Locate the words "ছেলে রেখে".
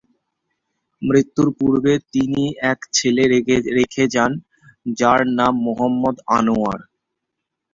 2.93-4.03